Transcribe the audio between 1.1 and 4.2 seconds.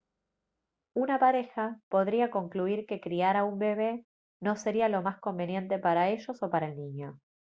pareja podría concluir que criar a un bebé